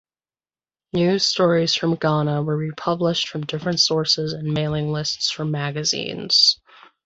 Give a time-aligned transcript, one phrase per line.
[0.93, 6.59] News stories from Ghana were republished from different sources and mailing lists from magazines.